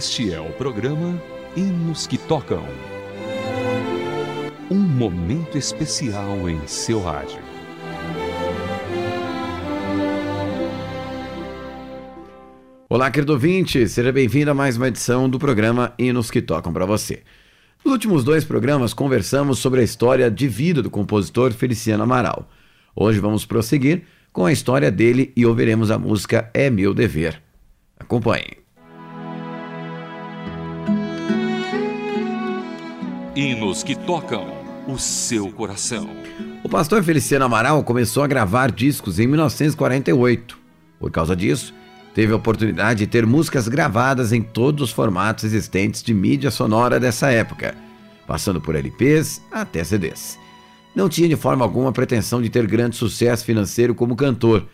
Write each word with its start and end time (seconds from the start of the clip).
Este 0.00 0.32
é 0.32 0.40
o 0.40 0.50
programa 0.54 1.22
Hinos 1.54 2.06
que 2.06 2.16
Tocam. 2.16 2.64
Um 4.70 4.78
momento 4.78 5.58
especial 5.58 6.48
em 6.48 6.66
seu 6.66 7.02
rádio. 7.02 7.38
Olá, 12.88 13.10
querido 13.10 13.34
ouvinte, 13.34 13.86
seja 13.90 14.10
bem-vindo 14.10 14.50
a 14.50 14.54
mais 14.54 14.78
uma 14.78 14.88
edição 14.88 15.28
do 15.28 15.38
programa 15.38 15.92
Hinos 15.98 16.30
que 16.30 16.40
Tocam 16.40 16.72
para 16.72 16.86
você. 16.86 17.22
Nos 17.84 17.92
últimos 17.92 18.24
dois 18.24 18.42
programas 18.42 18.94
conversamos 18.94 19.58
sobre 19.58 19.82
a 19.82 19.84
história 19.84 20.30
de 20.30 20.48
vida 20.48 20.80
do 20.80 20.88
compositor 20.88 21.52
Feliciano 21.52 22.04
Amaral. 22.04 22.48
Hoje 22.96 23.20
vamos 23.20 23.44
prosseguir 23.44 24.04
com 24.32 24.46
a 24.46 24.52
história 24.52 24.90
dele 24.90 25.30
e 25.36 25.44
ouviremos 25.44 25.90
a 25.90 25.98
música 25.98 26.50
É 26.54 26.70
Meu 26.70 26.94
Dever. 26.94 27.42
Acompanhe. 27.98 28.59
Hinos 33.40 33.82
que 33.82 33.96
tocam 33.96 34.52
o 34.86 34.98
seu 34.98 35.50
coração. 35.50 36.10
O 36.62 36.68
pastor 36.68 37.02
Feliciano 37.02 37.46
Amaral 37.46 37.82
começou 37.82 38.22
a 38.22 38.26
gravar 38.26 38.70
discos 38.70 39.18
em 39.18 39.26
1948. 39.26 40.58
Por 40.98 41.10
causa 41.10 41.34
disso, 41.34 41.72
teve 42.14 42.34
a 42.34 42.36
oportunidade 42.36 42.98
de 42.98 43.06
ter 43.06 43.24
músicas 43.24 43.66
gravadas 43.66 44.34
em 44.34 44.42
todos 44.42 44.82
os 44.82 44.92
formatos 44.92 45.44
existentes 45.44 46.02
de 46.02 46.12
mídia 46.12 46.50
sonora 46.50 47.00
dessa 47.00 47.30
época, 47.30 47.74
passando 48.26 48.60
por 48.60 48.74
LPs 48.74 49.40
até 49.50 49.82
CDs. 49.84 50.38
Não 50.94 51.08
tinha 51.08 51.26
de 51.26 51.36
forma 51.36 51.64
alguma 51.64 51.92
pretensão 51.92 52.42
de 52.42 52.50
ter 52.50 52.66
grande 52.66 52.96
sucesso 52.96 53.46
financeiro 53.46 53.94
como 53.94 54.16
cantor. 54.16 54.66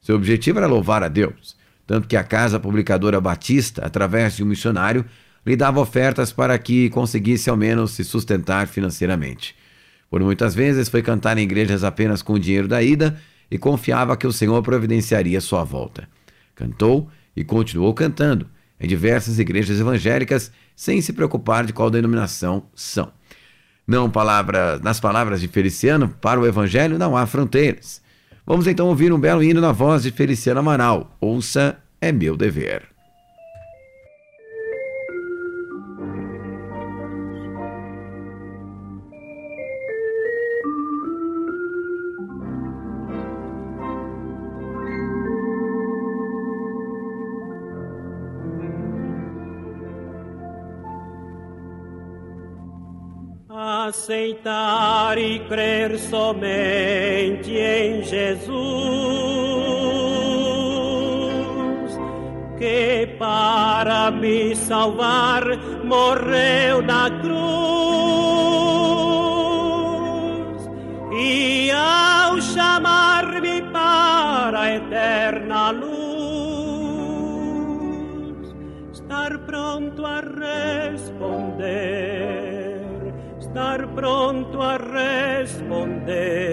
Seu 0.00 0.16
objetivo 0.16 0.56
era 0.56 0.66
louvar 0.66 1.02
a 1.02 1.08
Deus, 1.08 1.54
tanto 1.86 2.08
que 2.08 2.16
a 2.16 2.24
casa 2.24 2.58
publicadora 2.58 3.20
Batista, 3.20 3.84
através 3.84 4.36
de 4.36 4.42
um 4.42 4.46
missionário, 4.46 5.04
lhe 5.46 5.56
dava 5.56 5.80
ofertas 5.80 6.32
para 6.32 6.58
que 6.58 6.90
conseguisse 6.90 7.48
ao 7.48 7.56
menos 7.56 7.92
se 7.92 8.04
sustentar 8.04 8.66
financeiramente. 8.66 9.54
Por 10.10 10.20
muitas 10.20 10.54
vezes 10.54 10.88
foi 10.88 11.02
cantar 11.02 11.38
em 11.38 11.42
igrejas 11.42 11.84
apenas 11.84 12.20
com 12.20 12.34
o 12.34 12.38
dinheiro 12.38 12.66
da 12.66 12.82
ida 12.82 13.16
e 13.50 13.56
confiava 13.56 14.16
que 14.16 14.26
o 14.26 14.32
Senhor 14.32 14.60
providenciaria 14.62 15.40
sua 15.40 15.62
volta. 15.62 16.08
Cantou 16.54 17.08
e 17.36 17.44
continuou 17.44 17.94
cantando 17.94 18.48
em 18.80 18.88
diversas 18.88 19.38
igrejas 19.38 19.80
evangélicas, 19.80 20.50
sem 20.74 21.00
se 21.00 21.12
preocupar 21.12 21.64
de 21.64 21.72
qual 21.72 21.90
denominação 21.90 22.64
são. 22.74 23.10
Não 23.86 24.10
palavra, 24.10 24.78
nas 24.80 24.98
palavras 24.98 25.40
de 25.40 25.48
Feliciano, 25.48 26.08
para 26.20 26.40
o 26.40 26.46
evangelho 26.46 26.98
não 26.98 27.16
há 27.16 27.24
fronteiras. 27.24 28.02
Vamos 28.44 28.66
então 28.66 28.88
ouvir 28.88 29.12
um 29.12 29.18
belo 29.18 29.42
hino 29.42 29.60
na 29.60 29.72
voz 29.72 30.02
de 30.02 30.10
Feliciano 30.10 30.60
Amaral. 30.60 31.16
Ouça, 31.20 31.78
é 32.00 32.12
meu 32.12 32.36
dever. 32.36 32.95
Aceitar 53.58 55.16
e 55.16 55.38
crer 55.48 55.98
somente 55.98 57.52
em 57.52 58.02
Jesus, 58.02 58.52
que 62.58 63.06
para 63.18 64.10
me 64.10 64.54
salvar 64.54 65.42
morreu 65.84 66.82
na 66.82 67.10
cruz, 67.22 67.85
day. 86.06 86.45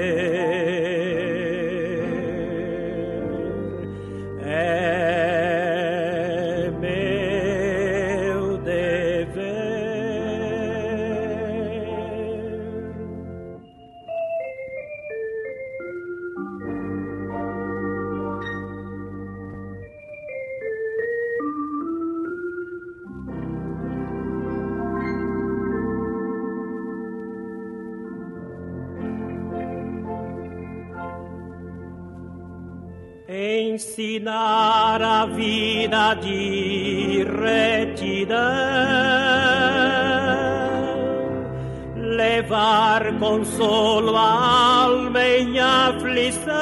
Ensinar 34.03 35.01
a 35.01 35.25
vida 35.27 36.15
de 36.15 37.23
retidão, 37.23 38.37
levar 41.95 43.17
consolo 43.17 44.15
à 44.17 44.83
alma 44.83 45.25
em 45.25 45.57
aflição, 45.59 46.53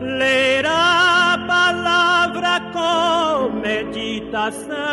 ler 0.00 0.64
a 0.66 1.44
palavra 1.48 2.60
com 2.72 3.50
meditação 3.58 4.89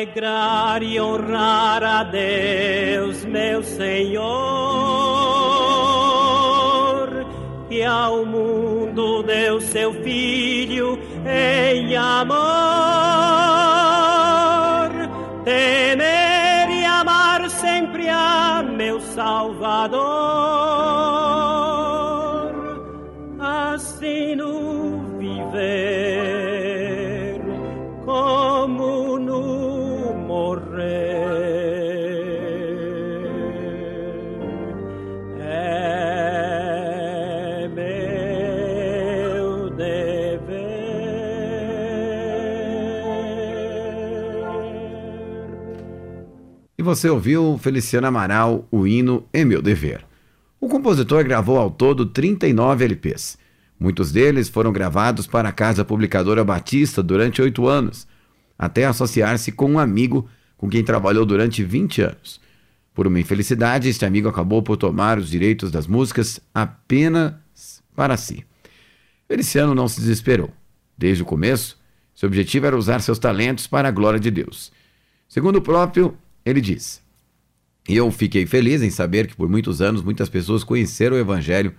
alegrar 0.00 0.82
e 0.82 0.98
honrar 0.98 1.84
a 1.84 2.02
Deus, 2.02 3.22
meu 3.26 3.62
Senhor, 3.62 4.26
que 7.68 7.82
ao 7.84 8.24
mundo 8.24 9.22
deu 9.22 9.60
seu 9.60 9.92
Filho 10.02 10.98
em 11.26 11.94
amor. 11.96 12.38
Temer 15.44 16.70
e 16.70 16.84
amar 16.84 17.50
sempre 17.50 18.08
a 18.08 18.62
meu 18.62 19.00
Salvador, 19.00 19.89
E 46.78 46.82
você 46.82 47.10
ouviu 47.10 47.58
Feliciano 47.58 48.06
Amaral, 48.06 48.66
o 48.70 48.86
hino 48.86 49.26
É 49.32 49.44
Meu 49.44 49.60
Dever. 49.60 50.06
O 50.60 50.68
compositor 50.68 51.24
gravou 51.24 51.58
ao 51.58 51.70
todo 51.70 52.06
39 52.06 52.84
LPs. 52.84 53.36
Muitos 53.78 54.12
deles 54.12 54.48
foram 54.48 54.72
gravados 54.72 55.26
para 55.26 55.48
a 55.48 55.52
Casa 55.52 55.84
Publicadora 55.84 56.44
Batista 56.44 57.02
durante 57.02 57.42
oito 57.42 57.66
anos. 57.66 58.06
até 58.58 58.84
associar-se 58.84 59.50
com 59.52 59.72
um 59.72 59.78
amigo 59.78 60.28
com 60.60 60.68
quem 60.68 60.84
trabalhou 60.84 61.24
durante 61.24 61.64
20 61.64 62.02
anos. 62.02 62.38
Por 62.92 63.06
uma 63.06 63.18
infelicidade, 63.18 63.88
este 63.88 64.04
amigo 64.04 64.28
acabou 64.28 64.62
por 64.62 64.76
tomar 64.76 65.18
os 65.18 65.30
direitos 65.30 65.70
das 65.70 65.86
músicas 65.86 66.38
apenas 66.52 67.32
para 67.96 68.14
si. 68.18 68.44
Feliciano 69.26 69.74
não 69.74 69.88
se 69.88 69.98
desesperou. 70.02 70.50
Desde 70.98 71.22
o 71.22 71.26
começo, 71.26 71.78
seu 72.14 72.26
objetivo 72.26 72.66
era 72.66 72.76
usar 72.76 73.00
seus 73.00 73.18
talentos 73.18 73.66
para 73.66 73.88
a 73.88 73.90
glória 73.90 74.20
de 74.20 74.30
Deus. 74.30 74.70
Segundo 75.26 75.56
o 75.56 75.62
próprio, 75.62 76.14
ele 76.44 76.60
diz: 76.60 77.02
Eu 77.88 78.10
fiquei 78.10 78.44
feliz 78.44 78.82
em 78.82 78.90
saber 78.90 79.28
que 79.28 79.36
por 79.36 79.48
muitos 79.48 79.80
anos 79.80 80.02
muitas 80.02 80.28
pessoas 80.28 80.62
conheceram 80.62 81.16
o 81.16 81.20
Evangelho 81.20 81.74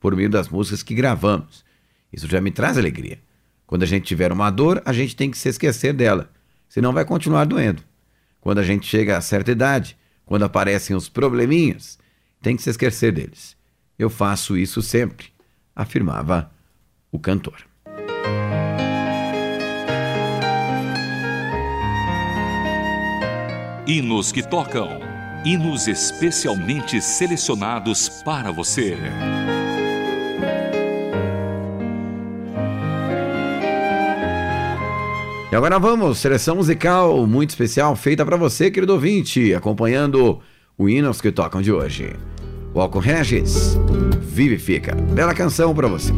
por 0.00 0.16
meio 0.16 0.28
das 0.28 0.48
músicas 0.48 0.82
que 0.82 0.92
gravamos. 0.92 1.64
Isso 2.12 2.26
já 2.26 2.40
me 2.40 2.50
traz 2.50 2.76
alegria. 2.76 3.20
Quando 3.64 3.84
a 3.84 3.86
gente 3.86 4.06
tiver 4.06 4.32
uma 4.32 4.50
dor, 4.50 4.82
a 4.84 4.92
gente 4.92 5.14
tem 5.14 5.30
que 5.30 5.38
se 5.38 5.48
esquecer 5.48 5.92
dela, 5.92 6.32
senão 6.68 6.92
vai 6.92 7.04
continuar 7.04 7.44
doendo. 7.44 7.93
Quando 8.44 8.58
a 8.58 8.62
gente 8.62 8.86
chega 8.86 9.16
a 9.16 9.22
certa 9.22 9.52
idade, 9.52 9.96
quando 10.26 10.44
aparecem 10.44 10.94
os 10.94 11.08
probleminhas, 11.08 11.98
tem 12.42 12.54
que 12.54 12.62
se 12.62 12.68
esquecer 12.68 13.10
deles. 13.10 13.56
Eu 13.98 14.10
faço 14.10 14.54
isso 14.54 14.82
sempre, 14.82 15.28
afirmava 15.74 16.52
o 17.10 17.18
cantor. 17.18 17.64
Hinos 23.86 24.30
que 24.30 24.46
tocam. 24.46 24.90
Hinos 25.42 25.88
especialmente 25.88 27.00
selecionados 27.00 28.10
para 28.24 28.52
você. 28.52 28.98
E 35.54 35.56
agora 35.56 35.78
vamos, 35.78 36.18
seleção 36.18 36.56
musical 36.56 37.24
muito 37.28 37.50
especial 37.50 37.94
feita 37.94 38.26
para 38.26 38.36
você, 38.36 38.72
querido 38.72 38.92
ouvinte, 38.92 39.54
acompanhando 39.54 40.40
o 40.76 40.88
Hinos 40.88 41.20
que 41.20 41.30
tocam 41.30 41.62
de 41.62 41.70
hoje. 41.70 42.16
Walco 42.74 42.98
Regis, 42.98 43.78
Vivifica. 44.20 44.96
Bela 44.96 45.32
canção 45.32 45.72
para 45.72 45.86
você. 45.86 46.12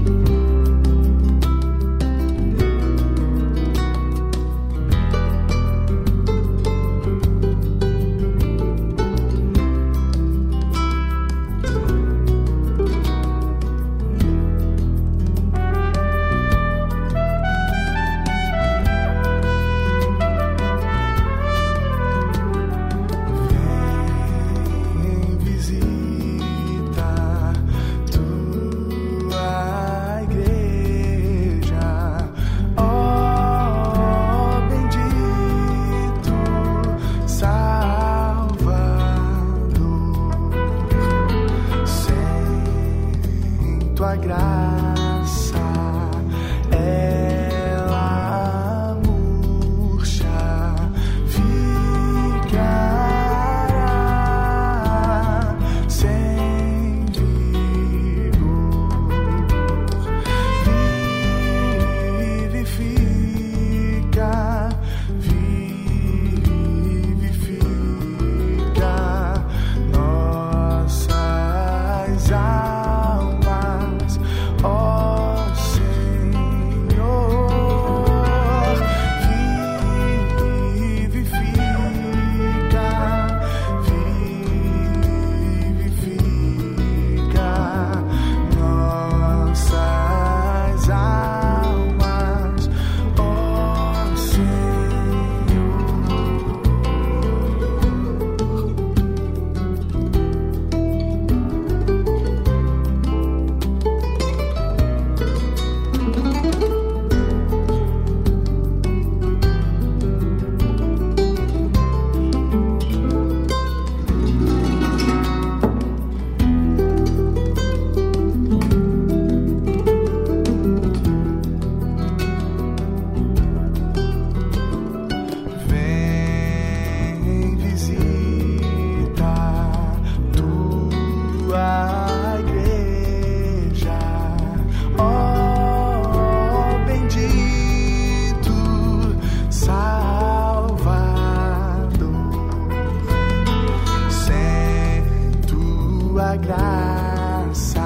Almas, 146.51 147.77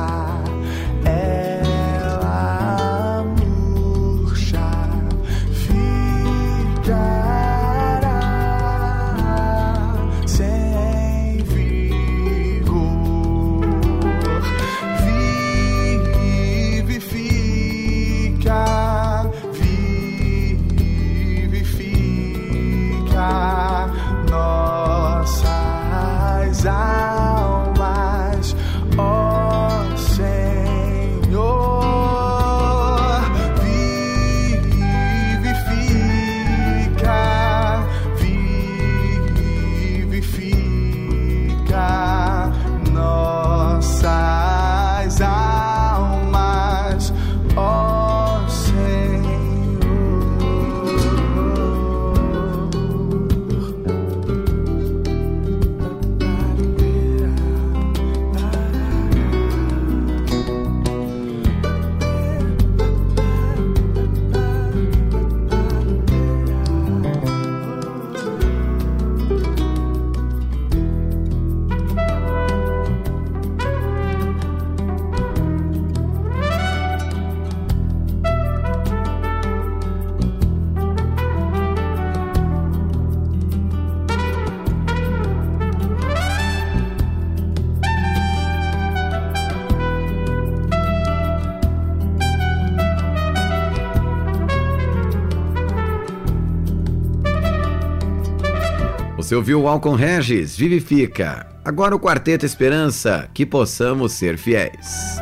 Você 99.31 99.37
ouviu 99.37 99.63
o 99.63 99.69
Alcon 99.69 99.95
Regis, 99.95 100.57
Vivifica. 100.57 101.47
Agora 101.65 101.95
o 101.95 102.01
Quarteto 102.01 102.45
Esperança, 102.45 103.31
que 103.33 103.47
possamos 103.47 104.15
ser 104.15 104.37
fiéis. 104.37 105.21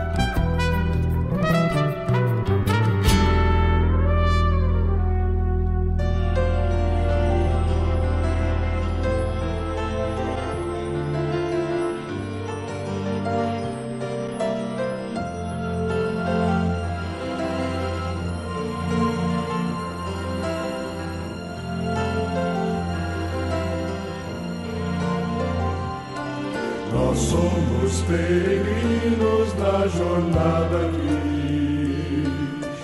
peregrinos 28.08 29.52
na 29.58 29.86
jornada 29.86 30.86
aqui, 30.86 32.24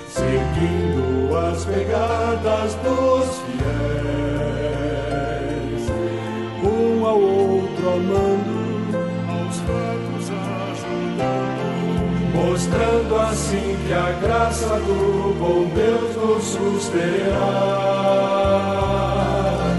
seguindo 0.07 1.35
as 1.35 1.65
pegadas 1.65 2.75
dos 2.85 3.39
fiéis, 3.47 4.75
um 6.63 7.07
ao 7.07 7.19
outro 7.19 7.89
amando, 7.89 8.99
aos 9.31 9.57
fracos 9.61 10.31
ajudando, 10.69 12.05
mostrando 12.35 13.17
assim 13.17 13.79
que 13.87 13.93
a 13.95 14.13
graça 14.21 14.79
do 14.81 15.35
bom 15.39 15.65
Deus 15.75 16.17
nos 16.17 16.45
susterá. 16.45 17.65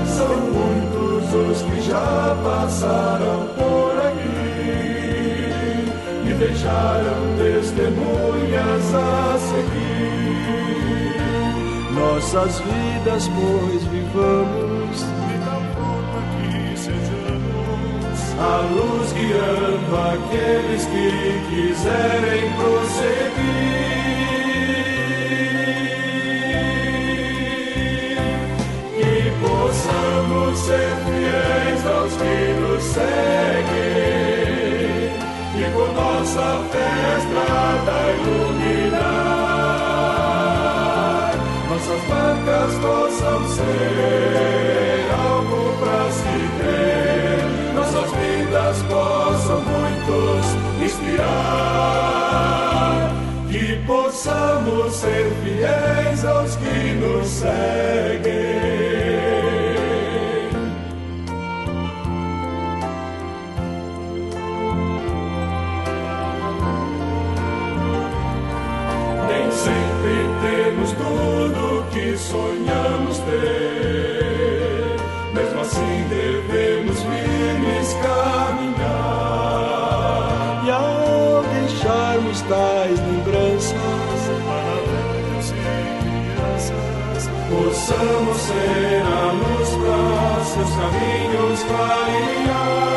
São 0.07 0.35
muitos 0.37 1.33
os 1.35 1.61
que 1.61 1.81
já 1.81 2.35
passaram 2.43 3.34
testemunhas 7.37 8.93
a 8.93 9.37
seguir. 9.39 10.05
Nossas 11.93 12.59
vidas, 12.59 13.29
pois, 13.29 13.83
vivamos 13.85 14.97
de 14.99 15.35
tal 15.45 15.61
forma 15.75 16.19
que 16.35 16.77
sejamos 16.77 18.17
a 18.39 18.61
luz 18.73 19.13
guiando 19.13 19.93
aqueles 20.13 20.85
que 20.85 21.09
quiserem 21.49 22.45
prosseguir. 22.57 23.85
Que 28.95 29.15
possamos 29.41 30.59
ser 30.59 30.93
fiéis 31.05 31.81
aos 31.85 32.13
que 32.13 32.37
nos 32.59 32.83
seguem 32.83 33.94
por 35.75 35.91
nossa 35.93 36.63
festa 36.71 37.45
dai 37.85 38.15
iluminar. 38.21 39.01
Nossas 41.69 42.01
barcas 42.07 42.73
possam 42.79 43.39
ser 43.49 45.05
algo 45.27 45.61
para 45.79 46.03
se 46.11 46.37
ter, 46.59 47.39
nossas 47.75 48.09
vidas 48.13 48.77
possam 48.89 49.59
muitos 49.61 50.45
inspirar. 50.81 51.35
Que 53.51 53.65
possamos 53.85 54.93
ser 54.93 55.25
fiéis 55.43 56.23
aos 56.25 56.55
que 56.55 56.93
nos 56.95 57.27
servem 57.27 58.04
possamos 87.55 88.37
ser 88.37 89.03
a 89.03 89.31
luz 89.31 89.69
para 89.69 90.43
seus 90.43 90.69
caminhos 90.75 91.63
clarear. 91.63 92.94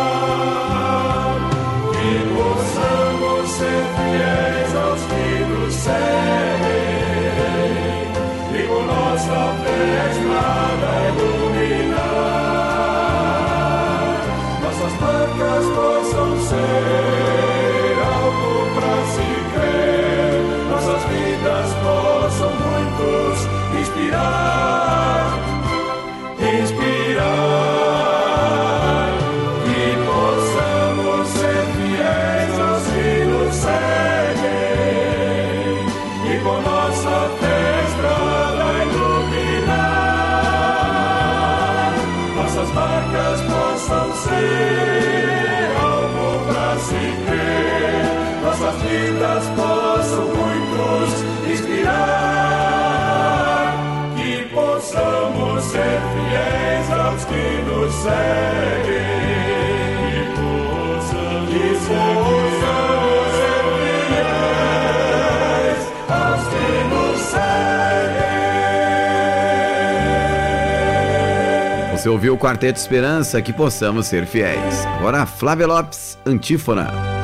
Você 71.98 72.08
ouviu 72.08 72.34
o 72.34 72.38
Quarteto 72.38 72.78
Esperança, 72.78 73.42
que 73.42 73.52
possamos 73.52 74.06
ser 74.06 74.24
fiéis. 74.24 74.86
Agora, 74.86 75.26
Flávia 75.26 75.66
Lopes, 75.66 76.16
antífona. 76.24 77.17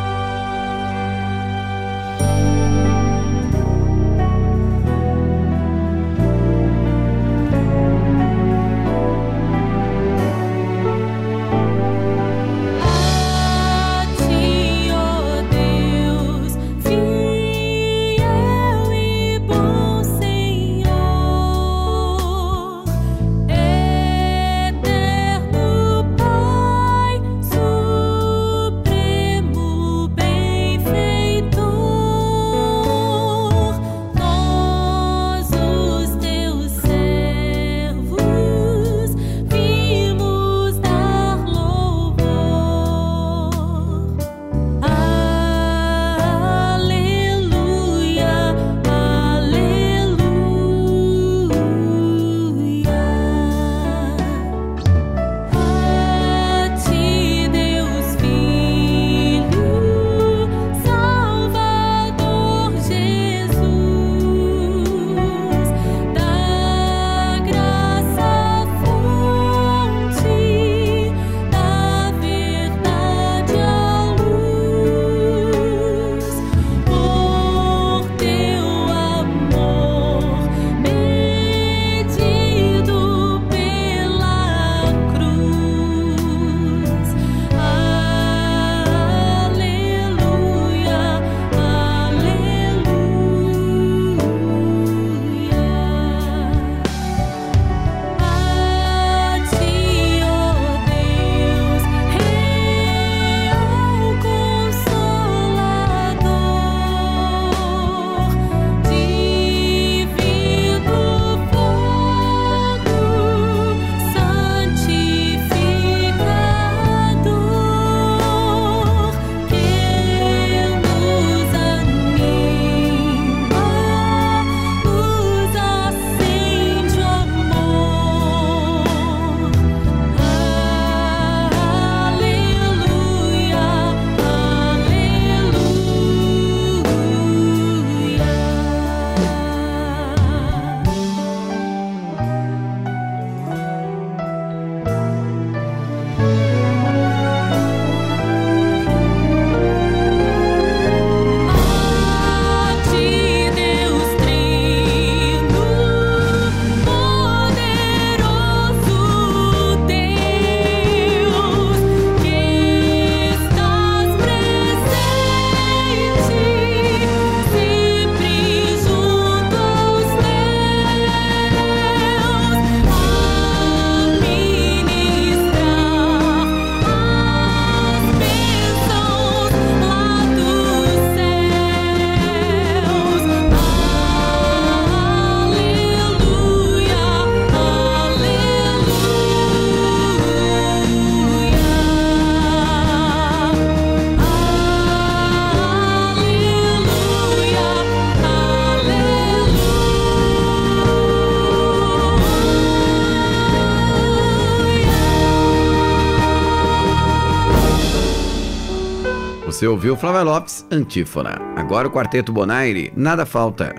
Você 209.54 209.68
ouviu 209.68 209.96
Flávia 209.96 210.24
Lopes, 210.24 210.66
Antífona. 210.68 211.40
Agora 211.54 211.86
o 211.86 211.90
Quarteto 211.92 212.32
Bonaire, 212.32 212.92
Nada 212.96 213.24
Falta. 213.24 213.72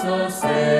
Por 0.00 0.06
graça 0.06 0.79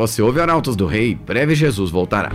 você 0.00 0.22
ouve 0.22 0.40
Arautos 0.40 0.76
do 0.76 0.86
Rei, 0.86 1.14
breve 1.14 1.54
Jesus 1.54 1.90
voltará. 1.90 2.30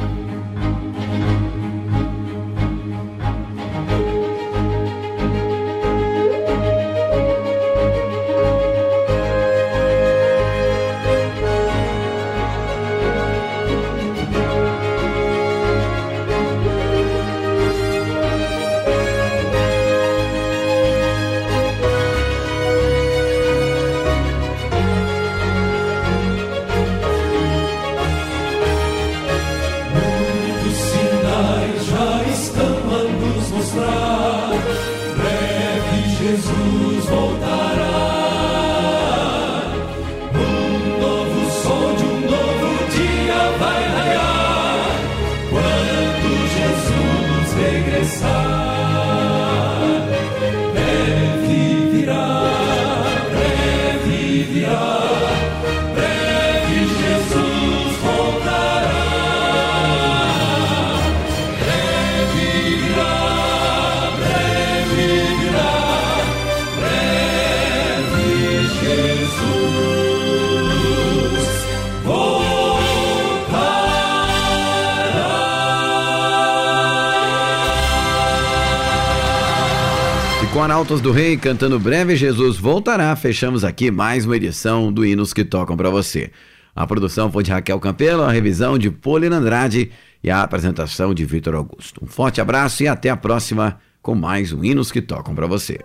Arautos 80.65 80.99
do 80.99 81.11
Rei 81.11 81.37
cantando 81.37 81.79
Breve 81.79 82.15
Jesus 82.15 82.57
voltará, 82.57 83.15
fechamos 83.15 83.63
aqui 83.63 83.91
mais 83.91 84.25
uma 84.25 84.35
edição 84.35 84.91
do 84.91 85.05
Hinos 85.05 85.31
que 85.31 85.45
Tocam 85.45 85.77
para 85.77 85.91
você. 85.91 86.31
A 86.75 86.87
produção 86.87 87.31
foi 87.31 87.43
de 87.43 87.51
Raquel 87.51 87.79
Campelo, 87.79 88.23
a 88.23 88.31
revisão 88.31 88.75
de 88.75 88.89
Paulina 88.89 89.37
Andrade 89.37 89.91
e 90.23 90.31
a 90.31 90.41
apresentação 90.41 91.13
de 91.13 91.23
Vitor 91.23 91.53
Augusto. 91.53 92.03
Um 92.03 92.07
forte 92.07 92.41
abraço 92.41 92.81
e 92.81 92.87
até 92.87 93.11
a 93.11 93.15
próxima 93.15 93.79
com 94.01 94.15
mais 94.15 94.51
um 94.51 94.63
Hinos 94.63 94.91
que 94.91 95.03
Tocam 95.03 95.35
para 95.35 95.45
você. 95.45 95.79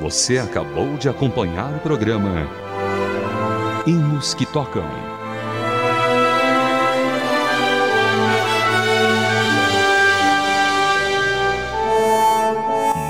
Você 0.00 0.38
acabou 0.38 0.96
de 0.96 1.08
acompanhar 1.08 1.72
o 1.72 1.78
programa 1.78 2.48
Hinos 3.86 4.34
que 4.34 4.44
Tocam. 4.44 5.15